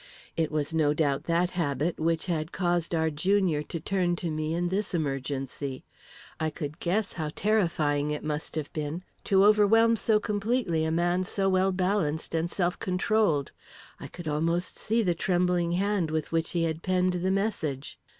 [0.35, 4.55] It was no doubt that habit which had caused our junior to turn to me
[4.55, 5.83] in this emergency.
[6.39, 11.23] I could guess how terrifying it must have been to overwhelm so completely a man
[11.23, 13.51] so well balanced and self controlled
[13.99, 17.99] I could almost see the trembling hand with which he had penned the message.